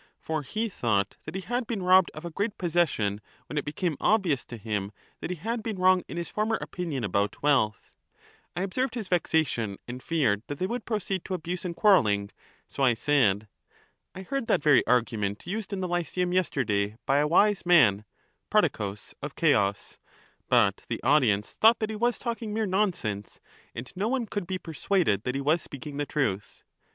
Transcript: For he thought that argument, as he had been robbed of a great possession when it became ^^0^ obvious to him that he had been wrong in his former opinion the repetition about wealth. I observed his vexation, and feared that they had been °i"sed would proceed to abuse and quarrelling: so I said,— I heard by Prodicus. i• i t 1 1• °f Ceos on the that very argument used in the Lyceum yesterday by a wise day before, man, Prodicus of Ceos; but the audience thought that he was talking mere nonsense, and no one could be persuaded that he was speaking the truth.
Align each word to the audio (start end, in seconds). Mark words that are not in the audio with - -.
For 0.19 0.41
he 0.41 0.67
thought 0.67 1.15
that 1.25 1.35
argument, 1.35 1.37
as 1.37 1.43
he 1.43 1.53
had 1.53 1.67
been 1.67 1.83
robbed 1.83 2.09
of 2.15 2.25
a 2.25 2.31
great 2.31 2.57
possession 2.57 3.21
when 3.45 3.59
it 3.59 3.63
became 3.63 3.93
^^0^ 3.97 3.97
obvious 3.99 4.43
to 4.45 4.57
him 4.57 4.91
that 5.19 5.29
he 5.29 5.35
had 5.35 5.61
been 5.61 5.77
wrong 5.77 6.03
in 6.07 6.17
his 6.17 6.27
former 6.31 6.55
opinion 6.55 7.03
the 7.03 7.07
repetition 7.07 7.21
about 7.37 7.43
wealth. 7.43 7.91
I 8.55 8.63
observed 8.63 8.95
his 8.95 9.07
vexation, 9.09 9.77
and 9.87 10.01
feared 10.01 10.41
that 10.47 10.57
they 10.57 10.63
had 10.63 10.69
been 10.69 10.69
°i"sed 10.69 10.69
would 10.71 10.85
proceed 10.85 11.25
to 11.25 11.35
abuse 11.35 11.65
and 11.65 11.75
quarrelling: 11.75 12.31
so 12.67 12.81
I 12.81 12.95
said,— 12.95 13.47
I 14.15 14.23
heard 14.23 14.23
by 14.23 14.23
Prodicus. 14.23 14.23
i• 14.23 14.25
i 14.25 14.25
t 14.25 14.25
1 14.25 14.25
1• 14.25 14.25
°f 14.25 14.25
Ceos 14.25 14.37
on 14.37 14.41
the 14.41 14.45
that 14.47 14.63
very 14.63 14.87
argument 14.87 15.45
used 15.45 15.73
in 15.73 15.79
the 15.81 15.87
Lyceum 15.87 16.33
yesterday 16.33 16.95
by 17.05 17.17
a 17.19 17.27
wise 17.27 17.59
day 17.59 17.61
before, 17.61 17.75
man, 17.75 18.05
Prodicus 18.49 19.13
of 19.21 19.33
Ceos; 19.39 19.97
but 20.49 20.81
the 20.89 21.03
audience 21.03 21.51
thought 21.51 21.77
that 21.77 21.91
he 21.91 21.95
was 21.95 22.17
talking 22.17 22.55
mere 22.55 22.65
nonsense, 22.65 23.39
and 23.75 23.93
no 23.95 24.07
one 24.07 24.25
could 24.25 24.47
be 24.47 24.57
persuaded 24.57 25.23
that 25.25 25.35
he 25.35 25.41
was 25.41 25.61
speaking 25.61 25.97
the 25.97 26.07
truth. 26.07 26.63